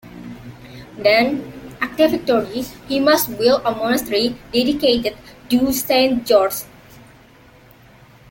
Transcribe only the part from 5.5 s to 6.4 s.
Saint